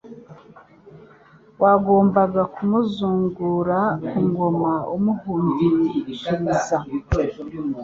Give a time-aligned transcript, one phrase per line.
[1.61, 6.77] wagombaga kumuzungura ku ngoma amuhungishiriza